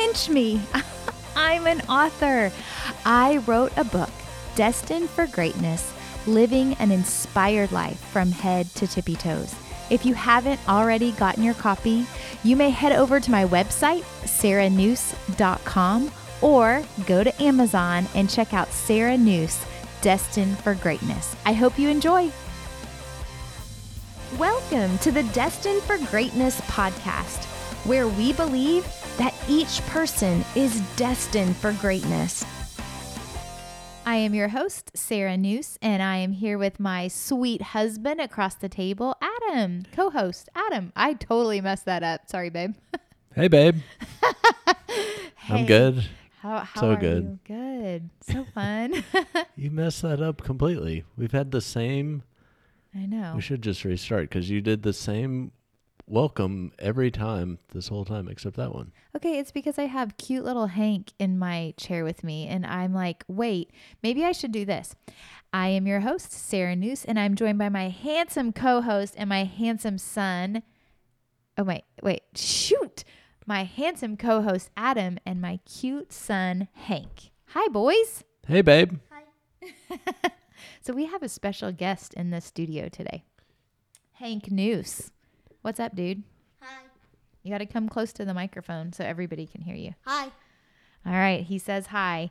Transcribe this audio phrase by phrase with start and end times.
[0.00, 0.60] pinch me.
[1.36, 2.50] I'm an author.
[3.04, 4.10] I wrote a book,
[4.54, 5.92] Destined for Greatness
[6.26, 9.54] Living an Inspired Life from Head to Tippi Toes.
[9.90, 12.06] If you haven't already gotten your copy,
[12.44, 18.72] you may head over to my website, sarahnuse.com, or go to Amazon and check out
[18.72, 19.64] Sarah Nuse,
[20.00, 21.36] Destined for Greatness.
[21.44, 22.30] I hope you enjoy.
[24.38, 27.46] Welcome to the Destined for Greatness podcast,
[27.84, 28.84] where we believe
[29.18, 32.44] that each person is destined for greatness.
[34.06, 38.54] I am your host, Sarah Nuse, and I am here with my sweet husband across
[38.54, 40.48] the table, Adam, co host.
[40.54, 42.28] Adam, I totally messed that up.
[42.28, 42.74] Sorry, babe.
[43.34, 43.76] Hey, babe.
[45.36, 46.08] Hey, I'm good.
[46.40, 47.22] How, how So are good.
[47.22, 47.38] you?
[47.56, 48.10] Good.
[48.22, 49.04] So fun.
[49.56, 51.04] You messed that up completely.
[51.16, 52.22] We've had the same.
[52.94, 53.32] I know.
[53.36, 55.52] We should just restart because you did the same
[56.10, 58.92] welcome every time this whole time except that one.
[59.16, 62.92] Okay, it's because I have cute little Hank in my chair with me, and I'm
[62.92, 63.70] like, wait,
[64.02, 64.96] maybe I should do this.
[65.52, 69.28] I am your host, Sarah Nuse, and I'm joined by my handsome co host and
[69.28, 70.62] my handsome son.
[71.56, 73.04] Oh, wait, wait, shoot.
[73.46, 77.30] My handsome co host, Adam, and my cute son, Hank.
[77.48, 78.24] Hi, boys.
[78.46, 78.98] Hey, babe.
[79.10, 80.00] Hi.
[80.80, 83.24] so, we have a special guest in the studio today
[84.14, 85.10] Hank Nuse.
[85.62, 86.22] What's up, dude?
[86.62, 86.82] Hi.
[87.42, 89.94] You got to come close to the microphone so everybody can hear you.
[90.06, 90.24] Hi.
[91.04, 92.30] All right, he says hi.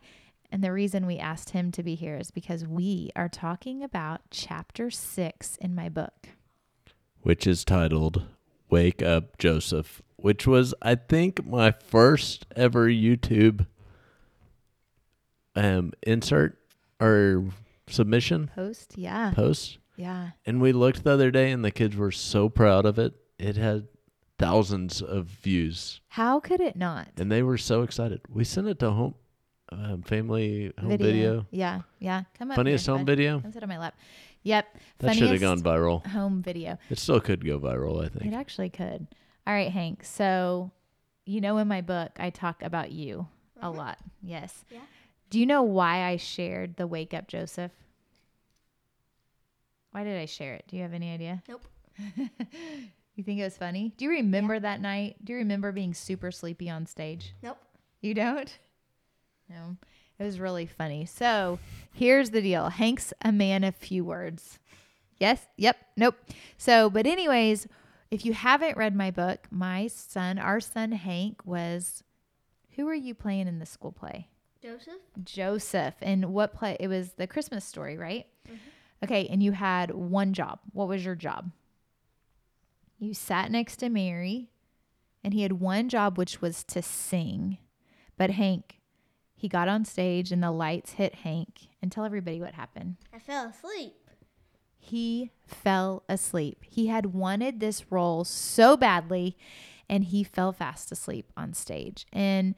[0.52, 4.22] And the reason we asked him to be here is because we are talking about
[4.32, 6.30] chapter six in my book.
[7.22, 8.24] Which is titled
[8.70, 13.68] Wake Up Joseph, which was, I think, my first ever YouTube
[15.56, 16.58] um, insert
[17.00, 17.46] or
[17.88, 18.98] submission Post?
[18.98, 19.34] Yeah.
[19.36, 19.78] post.
[20.00, 20.30] Yeah.
[20.46, 23.14] And we looked the other day and the kids were so proud of it.
[23.38, 23.88] It had
[24.38, 27.10] thousands of views How could it not?
[27.18, 28.22] and they were so excited.
[28.30, 29.16] We sent it to home
[29.72, 31.46] um, family home video.
[31.52, 31.82] Yeah.
[32.00, 32.24] Yeah.
[32.38, 32.56] Come up.
[32.56, 33.12] Funniest here, home bud.
[33.12, 33.40] video.
[33.42, 33.96] Come sit on my lap.
[34.44, 34.78] Yep.
[35.00, 36.06] That should have gone viral.
[36.08, 36.78] home video.
[36.90, 39.06] It still could go viral, I think It actually could.
[39.46, 40.06] All right, Hank.
[40.06, 40.72] So,
[41.26, 43.28] you know, in my book, I talk about you
[43.62, 43.98] a lot.
[44.24, 44.64] Yes.
[44.70, 44.80] Yeah.
[45.30, 47.74] Do you know why I shared the Wake Up Joseph?
[49.92, 50.66] Why did I share it?
[50.68, 51.44] Do you have any idea?
[51.48, 51.66] Nope.
[53.20, 53.92] You think it was funny?
[53.98, 55.18] Do you remember that night?
[55.26, 57.36] Do you remember being super sleepy on stage?
[57.44, 57.58] Nope.
[58.00, 58.58] You don't?
[59.50, 59.76] No.
[60.18, 61.06] It was really funny.
[61.06, 61.60] So
[61.92, 64.58] here's the deal Hank's a man of few words.
[65.18, 65.46] Yes?
[65.58, 65.76] Yep.
[65.98, 66.16] Nope.
[66.58, 67.68] So, but, anyways,
[68.10, 72.06] if you haven't read my book, my son, our son Hank, was
[72.78, 74.30] who were you playing in the school play?
[74.62, 75.02] Joseph?
[75.26, 75.96] Joseph.
[76.02, 76.78] And what play?
[76.80, 78.28] It was the Christmas story, right?
[78.48, 78.56] Mm-hmm.
[79.04, 79.28] Okay.
[79.28, 80.60] And you had one job.
[80.74, 81.52] What was your job?
[82.98, 84.50] You sat next to Mary,
[85.24, 87.58] and he had one job, which was to sing.
[88.18, 88.82] But Hank,
[89.36, 91.70] he got on stage, and the lights hit Hank.
[91.82, 92.98] And tell everybody what happened.
[93.14, 93.94] I fell asleep.
[94.78, 96.66] He fell asleep.
[96.70, 99.38] He had wanted this role so badly,
[99.88, 102.06] and he fell fast asleep on stage.
[102.12, 102.56] And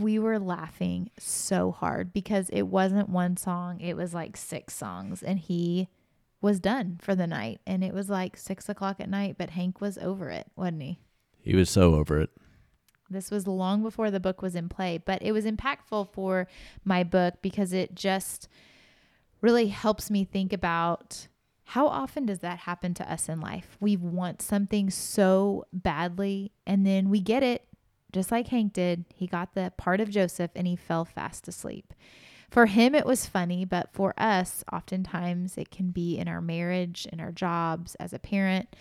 [0.00, 5.22] we were laughing so hard because it wasn't one song, it was like six songs.
[5.22, 5.88] And he
[6.40, 7.60] was done for the night.
[7.66, 10.98] And it was like six o'clock at night, but Hank was over it, wasn't he?
[11.42, 12.30] He was so over it.
[13.10, 16.46] This was long before the book was in play, but it was impactful for
[16.84, 18.48] my book because it just
[19.40, 21.28] really helps me think about
[21.64, 23.76] how often does that happen to us in life?
[23.80, 27.67] We want something so badly and then we get it
[28.12, 29.04] just like Hank did.
[29.14, 31.92] He got the part of Joseph and he fell fast asleep.
[32.50, 37.06] For him, it was funny, but for us, oftentimes it can be in our marriage,
[37.12, 38.74] in our jobs, as a parent,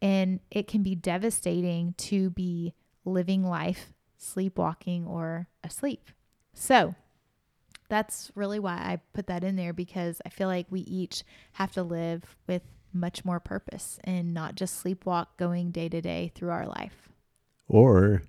[0.00, 2.72] and it can be devastating to be
[3.04, 6.10] living life sleepwalking or asleep.
[6.54, 6.94] So
[7.88, 11.72] that's really why I put that in there because I feel like we each have
[11.72, 16.50] to live with much more purpose and not just sleepwalk going day to day through
[16.50, 17.10] our life.
[17.68, 18.22] Or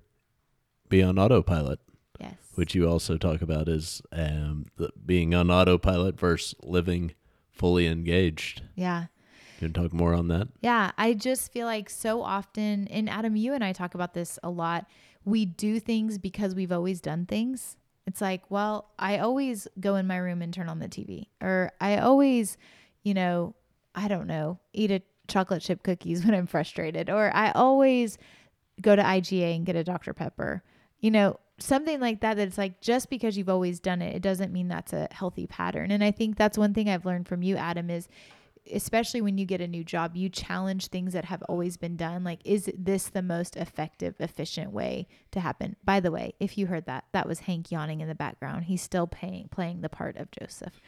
[0.88, 1.80] be on autopilot,
[2.20, 2.34] Yes.
[2.54, 7.12] which you also talk about is um, the, being on autopilot versus living
[7.50, 8.62] fully engaged.
[8.74, 9.06] yeah.
[9.60, 10.48] You can talk more on that?
[10.60, 14.38] Yeah, I just feel like so often, and Adam, you and I talk about this
[14.42, 14.84] a lot.
[15.24, 17.78] We do things because we've always done things.
[18.06, 21.72] It's like, well, I always go in my room and turn on the TV, or
[21.80, 22.58] I always,
[23.02, 23.54] you know,
[23.94, 28.18] I don't know, eat a chocolate chip cookies when I'm frustrated, or I always
[28.82, 30.12] go to IGA and get a Dr.
[30.12, 30.62] Pepper.
[31.06, 34.52] You know, something like that that's like just because you've always done it, it doesn't
[34.52, 35.92] mean that's a healthy pattern.
[35.92, 38.08] And I think that's one thing I've learned from you, Adam, is
[38.72, 42.24] especially when you get a new job, you challenge things that have always been done.
[42.24, 45.76] Like, is this the most effective, efficient way to happen?
[45.84, 48.64] By the way, if you heard that, that was Hank yawning in the background.
[48.64, 50.80] He's still paying, playing the part of Joseph.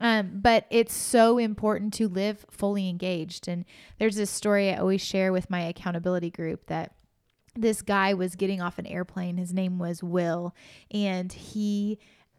[0.00, 3.48] Um, but it's so important to live fully engaged.
[3.48, 3.64] And
[3.98, 6.92] there's this story I always share with my accountability group that
[7.54, 9.36] this guy was getting off an airplane.
[9.36, 10.54] His name was Will,
[10.90, 11.98] and he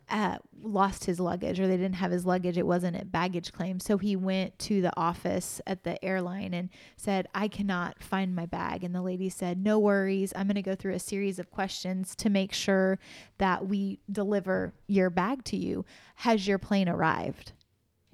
[0.09, 2.57] uh, lost his luggage or they didn't have his luggage.
[2.57, 3.79] It wasn't at baggage claim.
[3.79, 8.45] So he went to the office at the airline and said, I cannot find my
[8.45, 8.83] bag.
[8.83, 10.31] And the lady said, No worries.
[10.35, 12.99] I'm going to go through a series of questions to make sure
[13.37, 15.85] that we deliver your bag to you.
[16.15, 17.53] Has your plane arrived?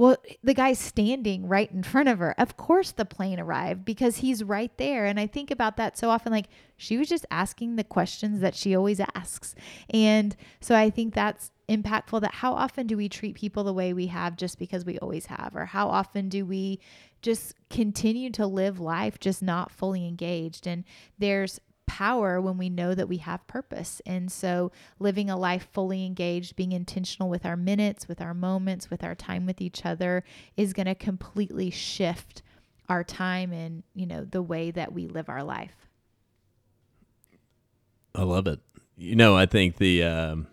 [0.01, 2.33] Well, the guy's standing right in front of her.
[2.39, 5.05] Of course, the plane arrived because he's right there.
[5.05, 8.55] And I think about that so often like she was just asking the questions that
[8.55, 9.53] she always asks.
[9.91, 13.93] And so I think that's impactful that how often do we treat people the way
[13.93, 15.51] we have just because we always have?
[15.55, 16.79] Or how often do we
[17.21, 20.65] just continue to live life just not fully engaged?
[20.65, 20.83] And
[21.19, 21.59] there's
[21.91, 24.01] power when we know that we have purpose.
[24.05, 28.89] And so, living a life fully engaged, being intentional with our minutes, with our moments,
[28.89, 30.23] with our time with each other
[30.55, 32.43] is going to completely shift
[32.87, 35.89] our time and, you know, the way that we live our life.
[38.15, 38.61] I love it.
[38.95, 40.47] You know, I think the um,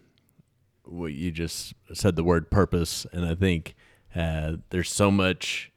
[0.82, 3.76] what you just said the word purpose, and I think
[4.16, 5.70] uh, there's so much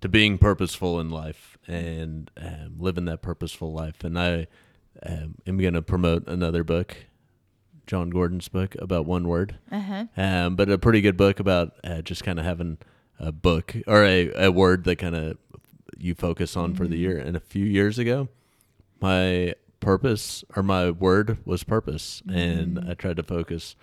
[0.00, 4.04] to being purposeful in life and um, living that purposeful life.
[4.04, 4.46] And I
[5.04, 6.96] um, am going to promote another book,
[7.86, 10.06] Jon Gordon's book about one word, Uh-huh.
[10.16, 12.78] um, but a pretty good book about uh, just kind of having
[13.18, 15.38] a book or a, a word that kind of
[15.98, 17.00] you focus on for the Mhm.
[17.00, 17.18] year.
[17.18, 18.28] And a few years ago,
[19.00, 22.90] my purpose or my word was purpose, and Mhm.
[22.90, 23.76] I tried to focus.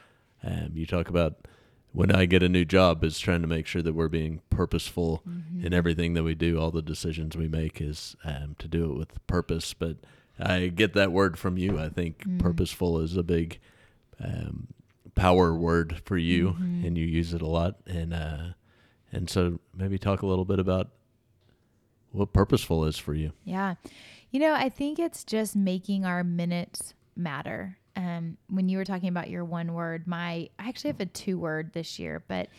[0.43, 1.47] Um, you talk about
[1.93, 5.23] when I get a new job is trying to make sure that we're being purposeful
[5.27, 5.63] Mhm.
[5.63, 6.59] in everything that we do.
[6.59, 9.73] All the decisions we make is um, to do it with purpose.
[9.73, 9.97] But
[10.39, 11.79] I get that word from you.
[11.79, 12.39] I think Mm.
[12.39, 13.59] purposeful is a big
[14.19, 14.67] um,
[15.15, 16.85] power word for you, Mhm.
[16.87, 17.77] and you use it a lot.
[17.85, 18.53] And uh,
[19.11, 20.89] and so maybe talk a little bit about
[22.11, 23.31] what purposeful is for you.
[23.43, 23.75] Yeah.
[24.31, 27.77] You know, I think it's just making our minutes matter.
[27.95, 31.37] Um, when you were talking about your one word, my I actually have a two
[31.37, 32.49] word this year, but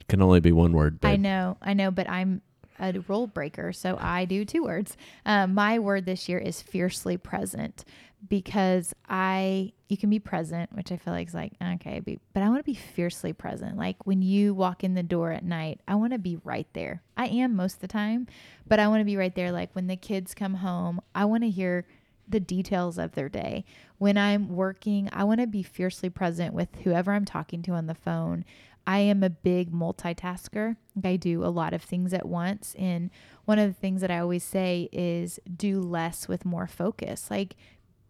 [0.00, 0.98] It can only be one word.
[1.02, 2.40] I know, I know, but I'm
[2.78, 4.96] a rule breaker, so I do two words.
[5.26, 7.84] Um, my word this year is fiercely present
[8.28, 12.42] because I you can be present, which I feel like is like okay, be, but
[12.42, 13.76] I want to be fiercely present.
[13.76, 17.02] Like when you walk in the door at night, I want to be right there.
[17.16, 18.26] I am most of the time,
[18.66, 19.52] but I want to be right there.
[19.52, 21.86] Like when the kids come home, I want to hear
[22.28, 23.64] the details of their day.
[23.98, 27.86] When I'm working, I want to be fiercely present with whoever I'm talking to on
[27.86, 28.44] the phone.
[28.88, 30.76] I am a big multitasker.
[31.04, 32.74] I do a lot of things at once.
[32.78, 33.10] And
[33.44, 37.30] one of the things that I always say is do less with more focus.
[37.30, 37.54] Like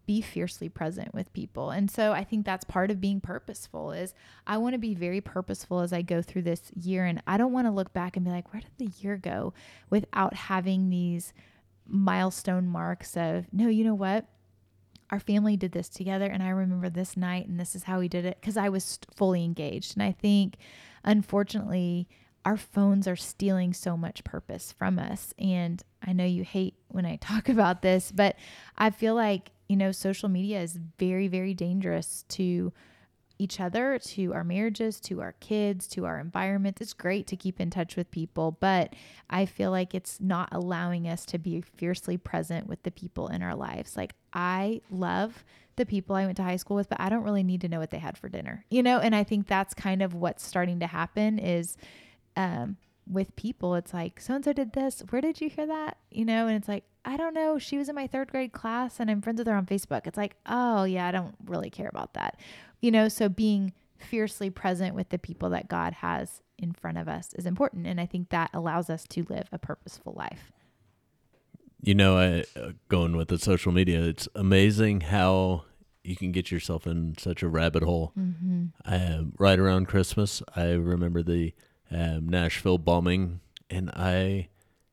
[0.07, 1.71] be fiercely present with people.
[1.71, 4.15] And so I think that's part of being purposeful is
[4.47, 7.53] I want to be very purposeful as I go through this year and I don't
[7.53, 9.55] want to look back and be like where did the year go
[9.91, 11.33] without having these
[11.89, 14.27] milestone marks of no, you know what?
[15.11, 18.09] Our family did this together and I remember this night and this is how we
[18.09, 19.97] did it cuz I was fully engaged.
[19.97, 20.57] And I think
[21.05, 22.09] unfortunately
[22.45, 25.35] our phones are stealing so much purpose from us.
[25.39, 28.37] And I know you hate when I talk about this, but
[28.77, 32.73] I feel like, you know, social media is very, very dangerous to
[33.39, 36.81] each other, to our marriages, to our kids, to our environment.
[36.81, 38.95] It's great to keep in touch with people, but
[39.31, 43.43] I feel like it's not allowing us to be fiercely present with the people in
[43.43, 43.97] our lives.
[43.97, 45.45] Like, I love
[45.77, 47.79] the people I went to high school with, but I don't really need to know
[47.79, 48.99] what they had for dinner, you know?
[48.99, 51.77] And I think that's kind of what's starting to happen is,
[52.37, 52.77] um,
[53.11, 55.03] with people, it's like, so and so did this.
[55.11, 55.99] Where did you hear that?
[56.11, 57.59] You know, and it's like, I don't know.
[57.59, 60.07] She was in my third grade class and I'm friends with her on Facebook.
[60.07, 62.39] It's like, oh, yeah, I don't really care about that.
[62.81, 67.09] You know, so being fiercely present with the people that God has in front of
[67.09, 67.87] us is important.
[67.87, 70.53] And I think that allows us to live a purposeful life.
[71.81, 75.65] You know, I, uh, going with the social media, it's amazing how
[76.03, 78.13] you can get yourself in such a rabbit hole.
[78.19, 78.67] Mm-hmm.
[78.85, 81.55] Um, right around Christmas, I remember the
[81.91, 83.41] um, Nashville bombing,
[83.71, 84.49] and I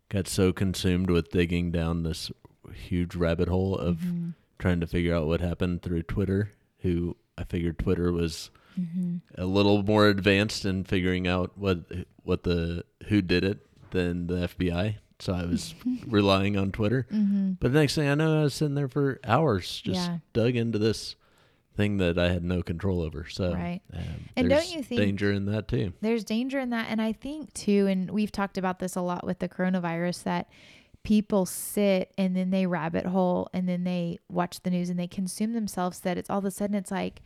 [0.10, 2.32] got so consumed with digging down this
[2.74, 4.30] huge rabbit hole of Mm-hmm.
[4.60, 6.52] trying to figure out what happened through Twitter.
[6.80, 8.50] Who I figured Twitter was
[8.80, 9.18] Mm-hmm.
[9.42, 11.80] a little more advanced in figuring out what
[12.24, 14.96] what the who did it than the FBI.
[15.20, 15.74] So I was
[16.08, 17.08] relying on Twitter.
[17.10, 17.54] Mm-hmm.
[17.62, 20.18] But the next thing I know, I was sitting there for hours, just Yeah.
[20.34, 21.16] dug into this
[21.76, 23.26] thing that I had no control over.
[23.30, 23.82] So, Right.
[23.94, 24.02] um,
[24.38, 25.94] And don't you think- danger in that too?
[26.02, 29.26] there's danger in that and i think too and we've talked about this a lot
[29.26, 30.48] with the coronavirus that
[31.04, 35.08] people sit and then they rabbit hole and then they watch the news and they
[35.08, 37.22] consume themselves that it's all of a sudden it's like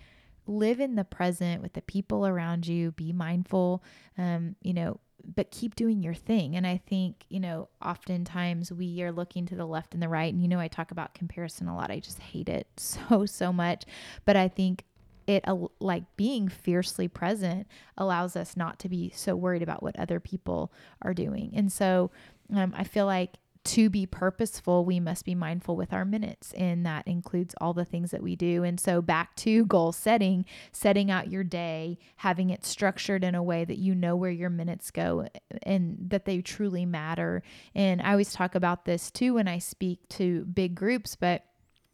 [0.48, 3.84] live in the present with the people around you be mindful
[4.18, 6.56] um you know but keep doing your thing.
[6.56, 10.34] And i think you know oftentimes we are looking to the left and the right.
[10.34, 11.92] And you know i talk about comparison a lot.
[11.92, 13.86] I just hate it so so much.
[14.26, 14.84] But i think
[15.28, 15.46] it
[15.80, 20.74] like being fiercely present allows us not to be so worried about what other people
[21.04, 21.52] are doing.
[21.54, 22.10] And so
[22.52, 26.86] um, I feel like to be purposeful, we must be mindful with our minutes, and
[26.86, 28.64] that includes all the things that we do.
[28.64, 33.44] And so, back to goal setting, setting out your day, having it structured in a
[33.44, 35.28] way that you know where your minutes go
[35.64, 37.44] and that they truly matter.
[37.76, 41.44] And I always talk about this too when I speak to big groups, but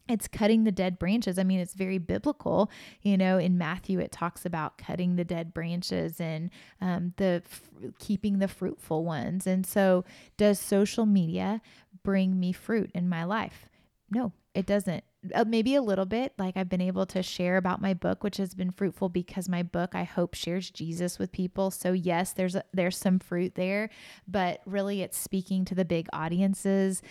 [0.08, 1.38] it's cutting the dead branches.
[1.38, 2.70] I mean, it's very biblical.
[3.02, 7.62] You know, in Matthew, it talks about cutting the dead branches and um, the f-
[7.98, 9.46] keeping the fruitful ones.
[9.46, 10.04] And so,
[10.36, 11.60] does social media
[12.02, 13.68] bring me fruit in my life?
[14.10, 15.02] No, it doesn't.
[15.34, 16.32] Uh, maybe a little bit.
[16.38, 19.64] Like I've been able to share about my book, which has been fruitful because my
[19.64, 21.72] book, I hope, shares Jesus with people.
[21.72, 23.90] So yes, there's a, there's some fruit there,
[24.28, 27.02] but really, it's speaking to the big audiences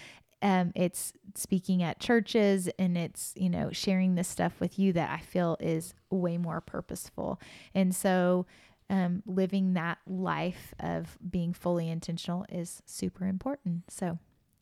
[0.45, 5.09] um, it's speaking at churches and it's you know sharing this stuff with you that
[5.09, 7.39] i feel is way more purposeful
[7.73, 8.45] and so
[8.89, 14.19] um, living that life of being fully intentional is super important so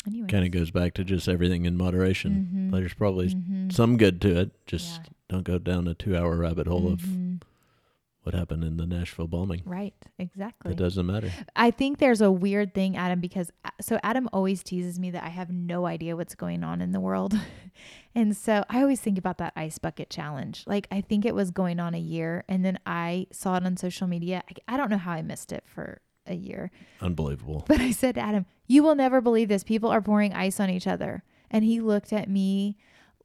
[0.07, 2.71] anyway Kind of goes back to just everything in moderation.
[2.71, 2.71] Mhm.
[2.71, 3.71] There's probably Mhm.
[3.71, 4.65] some good to it.
[4.65, 5.09] Just Yeah.
[5.29, 7.41] don't go down a two hour rabbit hole of Mhm.
[8.23, 9.61] What happened in the Nashville bombing.
[9.65, 11.31] right exactly It doesn't matter.
[11.55, 15.23] I think there's a weird thing, Adam, because uh, so Adam always teases me that
[15.23, 17.37] I have no idea what's going on in the world.
[18.15, 20.63] and so I always think about that ice bucket challenge.
[20.65, 23.77] Like, I think it was going on a year, and then I saw it on
[23.77, 24.43] social media.
[24.49, 27.65] I, I don't know how I missed it for a year, Unbelievable.
[27.67, 29.63] but I said to Adam, You will never believe this.
[29.63, 31.23] People are pouring ice on each other.
[31.51, 32.77] And he looked at me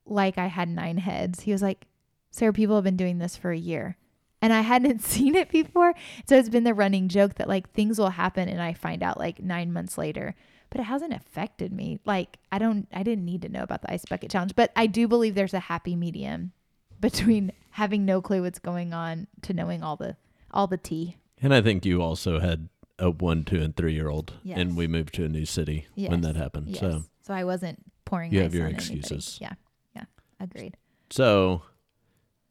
[0.04, 1.40] like I had nine heads.
[1.40, 1.86] He was like,
[2.30, 3.96] Sarah, people have been doing this for a year.
[4.40, 5.94] And I hadn't seen it before.
[6.28, 9.18] So it's been the running joke that like things will happen and I find out
[9.18, 10.34] like nine months later.
[10.70, 11.98] But it hasn't affected me.
[12.04, 14.54] Like I don't I didn't need to know about the ice bucket challenge.
[14.54, 16.52] But I do believe there's a happy medium
[17.00, 20.16] between having no clue what's going on to knowing all the
[20.50, 21.16] all the tea.
[21.40, 22.68] And I think you also had
[22.98, 24.58] a one, two, and three year old, Yes.
[24.58, 26.68] and we moved to a new city when that happened.
[26.68, 26.80] Yes.
[26.80, 28.98] So, So I wasn't pouring You have your on anybody.
[28.98, 29.38] excuses.
[29.40, 29.52] Yeah.
[29.94, 30.04] Yeah.
[30.40, 30.76] Agreed.
[31.10, 31.62] so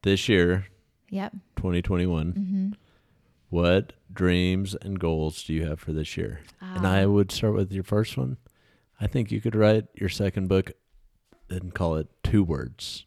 [0.04, 0.68] this year,
[1.10, 1.34] Yep.
[1.56, 2.70] 2021, Mm-hmm.
[3.50, 6.42] what dreams and goals do you have for this year?
[6.62, 6.92] and Ah.
[6.94, 8.38] I would start with your first one.
[9.00, 10.72] I think you could write your second book
[11.50, 13.06] and call it two words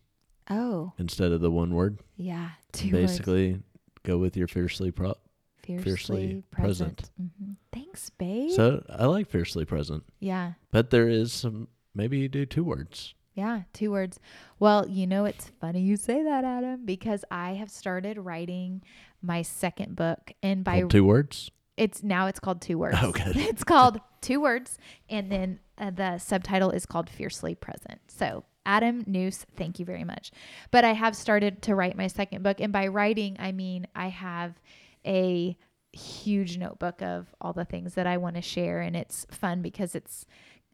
[0.49, 1.99] Oh, instead of the one word.
[2.17, 2.51] yeah.
[2.73, 3.13] Two words.
[3.13, 3.61] Basically,
[4.03, 5.15] go with your fiercely pro.
[5.63, 7.11] fiercely, fiercely present.
[7.19, 8.51] hmm Thanks, babe.
[8.53, 10.53] So I like fiercely present, yeah.
[10.71, 11.69] but there is some.
[11.95, 13.15] Maybe you do two words.
[13.41, 14.21] Yeah, two words.
[14.59, 18.83] Well, you know, it's funny you say that, Adam, because I have started writing
[19.23, 21.51] my second book, and by Called two words.
[21.79, 22.99] it's now it's called two words.
[23.03, 23.37] Oh, good.
[23.37, 24.77] it's called two words,
[25.09, 28.01] and then uh, the subtitle is called Fiercely Present.
[28.09, 28.45] So.
[28.67, 30.31] Adam Nuse, thank you very much.
[30.71, 32.61] But I have started to write my second book.
[32.61, 34.61] And by writing, I mean I have
[35.05, 35.57] a
[35.93, 38.81] huge notebook of all the things that I want to share.
[38.83, 40.27] And it's fun because it's,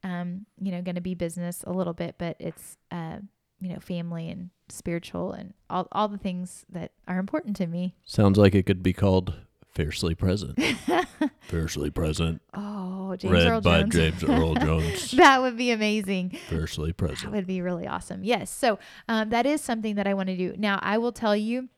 [0.06, 3.16] um, you know, going to be business a little bit, but it's, uh,
[3.60, 7.96] you know, family and spiritual and all, all the things that are important to me.
[8.04, 9.34] Sounds like it could be called
[9.74, 10.58] fiercely present.
[11.40, 12.40] fiercely present.
[12.54, 13.94] Oh, James read Earl by Jones.
[13.94, 15.10] James Earl Jones.
[15.12, 16.30] that would be amazing.
[16.48, 17.32] fiercely Present.
[17.32, 18.22] That would be really awesome.
[18.22, 18.50] Yes.
[18.50, 20.54] So um, that is something that I want to do.
[20.56, 21.68] Now, I will tell you,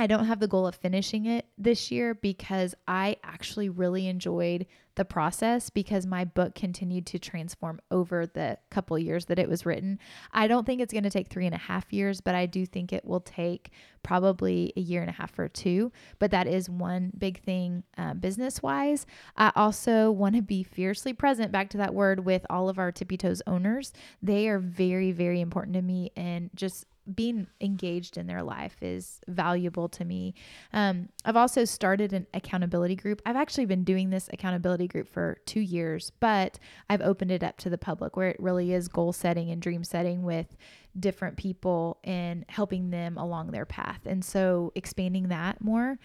[0.00, 4.64] I don't have the goal of finishing it this year because I actually really enjoyed
[4.94, 9.66] the process because my book continued to transform over the couple years that it was
[9.66, 9.98] written.
[10.32, 12.64] I don't think it's going to take three and a half years, but I do
[12.64, 15.92] think it will take probably a year and a half or two.
[16.18, 19.04] But that is one big thing uh, business wise.
[19.36, 22.90] I also want to be fiercely present, back to that word, with all of our
[22.90, 23.92] Tippi Toes owners.
[24.22, 29.20] They are very, very important to me and just being engaged in their life is
[29.26, 30.34] valuable to me.
[30.72, 33.22] Um, I've also started an accountability group.
[33.24, 37.58] I've actually been doing this accountability group for two years, but I've opened it up
[37.58, 40.56] to the public where it really is goal setting and dream setting with
[40.98, 44.00] different people and helping them along their path.
[44.06, 45.98] And so expanding that more.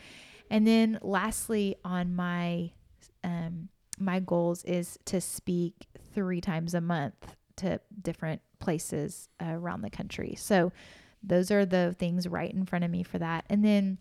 [0.50, 2.71] And then lastly, on my
[3.24, 9.81] um, my goals is to speak three times a month to different places uh, around
[9.81, 10.35] the country.
[10.38, 10.71] So
[11.24, 13.45] those are the things right in front of me for that.
[13.50, 13.97] And then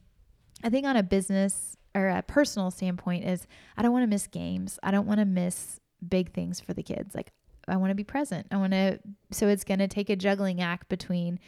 [0.63, 3.47] I think on a business or a personal standpoint is
[3.77, 4.79] I don't want to miss games.
[4.83, 7.15] I don't want to miss big things for the kids.
[7.15, 7.33] Like
[7.69, 8.47] I want to be present.
[8.51, 8.99] I want to
[9.31, 11.39] so it's going to take a juggling act between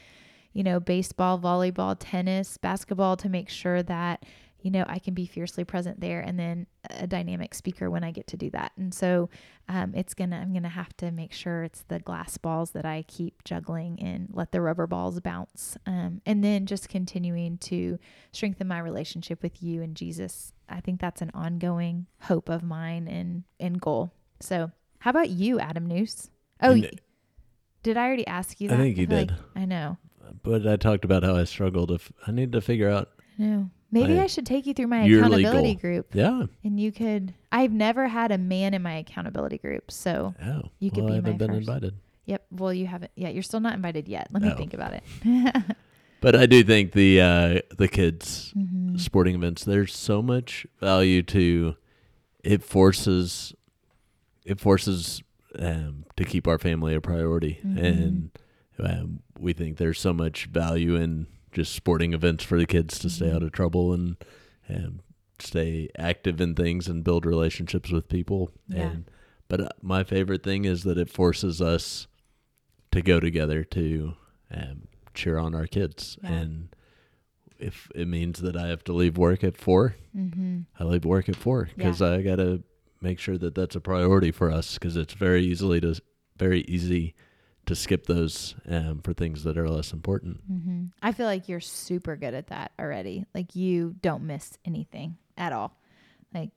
[0.56, 4.24] you know, baseball, volleyball, tennis, basketball to make sure that
[4.66, 8.10] you know, I can be fiercely present there and then a dynamic speaker when I
[8.10, 8.72] get to do that.
[8.76, 9.30] And so
[9.68, 12.72] um, it's going to, I'm going to have to make sure it's the glass balls
[12.72, 15.76] that I keep juggling and let the rubber balls bounce.
[15.86, 18.00] Um, and then just continuing to
[18.32, 20.52] strengthen my relationship with you and Jesus.
[20.68, 24.10] I think that's an ongoing hope of mine and, and goal.
[24.40, 26.28] So, how about you, Adam Nuse?
[26.60, 26.82] Oh,
[27.84, 29.36] did I already ask you I think you like- did.
[29.54, 29.96] I know.
[30.42, 31.92] But I talked about how I struggled.
[31.92, 33.70] If I need to figure out, I know.
[33.92, 35.80] Maybe My I should take you through my accountability goal.
[35.80, 36.08] group.
[36.14, 37.34] yeah, And you could.
[37.52, 41.12] I've never had a man in my accountability group, so oh, You could well, be
[41.12, 41.68] I haven't my been first.
[41.68, 41.94] invited.
[42.24, 42.44] yep.
[42.50, 43.12] Well, you haven't.
[43.14, 44.28] Yeah, you're still not invited yet.
[44.32, 44.56] Let me Oh.
[44.56, 45.02] think about it.
[46.22, 48.98] But I do think the uh, the kids Mhm.
[48.98, 49.64] sporting events.
[49.64, 51.76] There's so much value to.
[52.42, 53.54] It forces,
[54.44, 55.22] it forces
[55.58, 57.84] um, to keep our family a priority, Mhm.
[57.84, 58.30] and
[58.78, 61.26] um, we think there's so much value in
[61.56, 64.16] just sporting events for the kids to stay out of trouble and
[64.68, 65.00] um,
[65.38, 68.50] stay active in things and build relationships with people.
[68.68, 68.82] Yeah.
[68.82, 69.10] And
[69.48, 72.08] but uh, my favorite thing is that it forces us
[72.92, 74.14] to go together to
[74.54, 76.18] um, cheer on our kids.
[76.22, 76.30] Yeah.
[76.32, 76.68] And
[77.58, 80.60] if it means that I have to leave work at four, Mm-hmm.
[80.78, 82.62] I leave work at four because I got to
[83.02, 86.00] make sure that that's a priority for us because it's very easily to
[86.38, 87.14] very easy
[87.66, 90.40] to skip those um, for things that are less important.
[90.50, 90.84] Mm-hmm.
[91.02, 93.24] I feel like you're super good at that already.
[93.34, 95.76] Like you don't miss anything at all.
[96.32, 96.50] Like,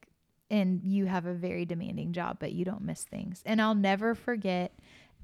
[0.49, 3.41] and you have a very demanding job, but you don't miss things.
[3.45, 4.73] And I'll never forget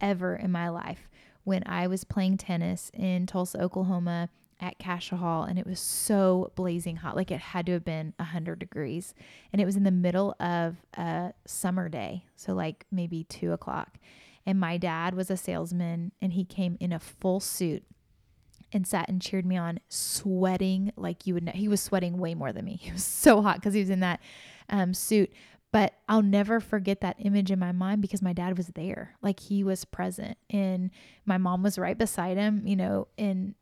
[0.01, 1.09] ever in my life
[1.43, 6.51] when I was playing tennis in Tulsa, Oklahoma at Casha Hall, and it was so
[6.55, 7.15] blazing hot.
[7.15, 9.13] Like it had to have been 100 degrees.
[9.51, 12.25] And it was in the middle of a summer day.
[12.35, 13.97] So, like maybe two o'clock.
[14.45, 17.83] And my dad was a salesman and he came in a full suit
[18.71, 21.51] and sat and cheered me on, sweating like you would know.
[21.53, 22.77] He was sweating way more than me.
[22.81, 24.19] He was so hot because he was in that
[24.69, 25.31] um, suit.
[25.71, 29.15] But I'll never forget that image in my mind because my dad was there.
[29.21, 30.89] Like he was present and
[31.25, 33.55] my mom was right beside him, you know, and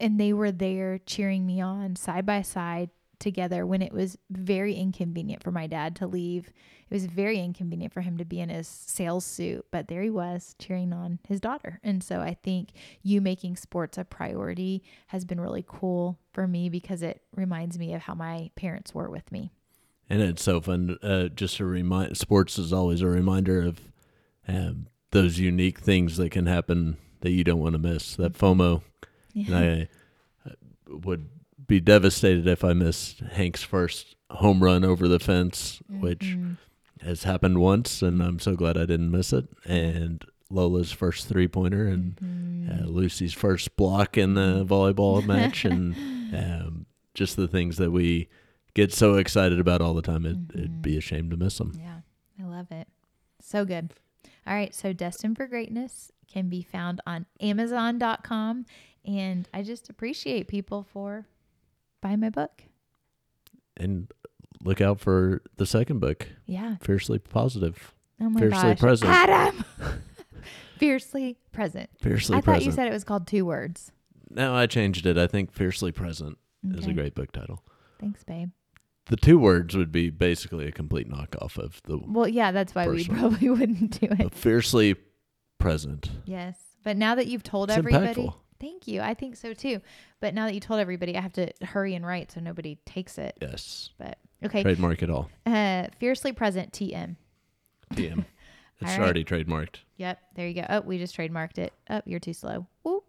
[0.00, 4.74] and they were there cheering me on side by side together when it was very
[4.74, 6.48] inconvenient for my dad to leave.
[6.90, 10.10] It was very inconvenient for him to be in his sales suit, but there he
[10.10, 11.78] was cheering on his daughter.
[11.84, 12.70] And so I think
[13.02, 17.94] you making sports a priority has been really cool for me because it reminds me
[17.94, 19.52] of how my parents were with me.
[20.08, 20.98] And it's so fun.
[21.02, 23.80] Uh, just to remind, sports is always a reminder of
[24.48, 28.16] um, those unique things that can happen that you don't want to miss.
[28.16, 28.82] That FOMO.
[29.34, 29.88] And I
[30.50, 30.54] uh,
[30.88, 31.28] would
[31.70, 36.56] be devastated if I missed Hank's first home run over the fence, which Mhm.
[37.00, 39.46] has happened once, and I'm so glad I didn't miss it.
[39.64, 42.82] And Lola's first three pointer, and Mhm.
[42.82, 45.94] uh, Lucy's first block in the volleyball match, and
[46.34, 48.28] um, just the things that we
[48.74, 50.26] get so excited about all the time.
[50.26, 51.72] It, It'd be a shame to miss them.
[51.78, 52.00] Yeah,
[52.38, 52.88] I love it.
[53.40, 53.92] So good.
[54.46, 58.66] All right, so Destined for Greatness can be found on Amazon.com.
[59.04, 61.26] And I just appreciate people for
[62.00, 62.62] buying my book.
[63.76, 64.10] And
[64.62, 66.76] look out for the second book, Yeah.
[66.82, 68.78] Fiercely Positive, Oh my Fiercely gosh.
[68.78, 69.10] Present.
[69.10, 69.64] Adam!
[70.78, 71.90] Fiercely present.
[72.00, 73.92] Fiercely I thought you said it was called two words.
[74.30, 75.18] no, I changed it.
[75.18, 76.38] I think Fiercely Present
[76.74, 77.62] is a great book title.
[77.98, 78.50] Thanks, babe.
[79.06, 82.86] The two words would be basically a complete knockoff of the Well, yeah, that's why
[82.88, 84.32] we probably wouldn't do it.
[84.34, 84.96] Fiercely
[85.58, 86.10] Present.
[86.24, 86.56] Yes.
[86.82, 88.34] But now that you've told It's everybody, impactful.
[88.60, 89.00] Thank you.
[89.00, 89.80] I think so too.
[90.20, 93.18] But now that you told everybody, I have to hurry and write so nobody takes
[93.18, 93.36] it.
[93.40, 93.90] Yes.
[93.98, 94.62] But okay.
[94.62, 95.30] Trademark it all.
[95.46, 97.16] Uh, fiercely present TM.
[97.94, 98.24] TM.
[98.82, 99.00] It's right.
[99.00, 99.80] already trademarked.
[99.98, 100.64] Yep, there you go.
[100.70, 101.74] Oh, we just trademarked it.
[101.90, 102.66] Oh, you're too slow.
[102.82, 103.04] Whoop.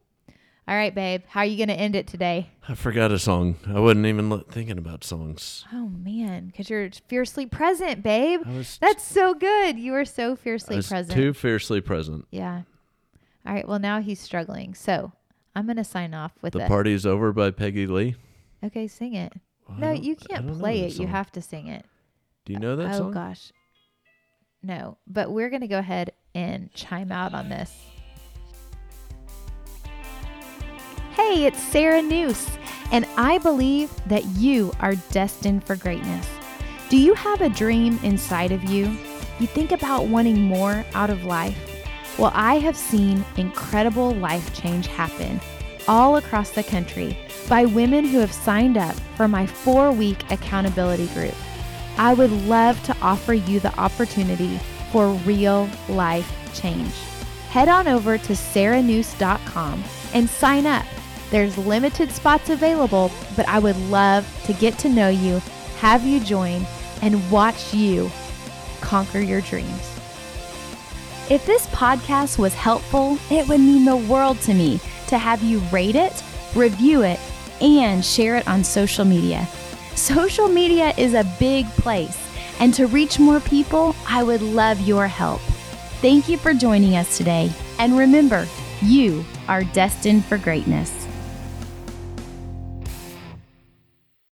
[0.67, 1.21] All right, babe.
[1.29, 2.49] How are you going to end it today?
[2.67, 3.55] I forgot a song.
[3.67, 5.63] I wasn't even lo- thinking about songs.
[5.71, 8.41] Oh man, because you're fiercely present, babe.
[8.81, 9.79] That's so good.
[9.79, 11.17] You are so I fiercely was present.
[11.17, 12.25] too fiercely present.
[12.31, 12.63] yeah.
[13.45, 13.65] All right.
[13.65, 14.73] Well, now he's struggling.
[14.75, 15.13] So
[15.55, 18.15] I'm going to sign off with The party's over by Peggy Lee.
[18.63, 19.33] okay, sing it.
[19.67, 20.91] Well, I no, don't- you I can't don't know play that it.
[20.93, 21.07] You song.
[21.07, 21.85] have to sing it.
[22.45, 23.11] Do you know that oh song?
[23.11, 23.51] gosh.
[24.63, 27.75] No, but we're going to go ahead and chime out on this.
[31.15, 32.49] Hey, it's Sarah Nuse,
[32.91, 36.27] and I believe that you are destined for greatness.
[36.89, 38.85] Do you have a dream inside of you?
[39.39, 41.57] You think about wanting more out of life?
[42.17, 45.39] Well, I have seen incredible life change happen
[45.87, 47.17] all across the country
[47.49, 51.35] by women who have signed up for my four week accountability group.
[51.97, 54.59] I would love to offer you the opportunity
[54.91, 56.93] for real life change.
[57.49, 60.85] Head on over to sarahnuse.com and sign up.
[61.31, 65.41] There's limited spots available, but I would love to get to know you,
[65.79, 66.65] have you join,
[67.01, 68.11] and watch you
[68.81, 69.90] conquer your dreams.
[71.31, 75.59] If this podcast was helpful, it would mean the world to me to have you
[75.71, 76.21] rate it,
[76.55, 77.21] review it,
[77.61, 79.47] and share it on social media.
[79.95, 82.19] Social media is a big place,
[82.59, 85.39] and to reach more people, I would love your help.
[86.01, 88.45] Thank you for joining us today, and remember,
[88.81, 91.00] you are destined for greatness.